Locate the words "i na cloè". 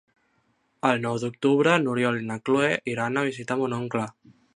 2.21-2.71